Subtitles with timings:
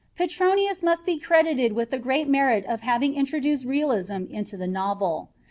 [0.17, 5.29] Petronius must be credited with the great merit of having introduced realism into the novel.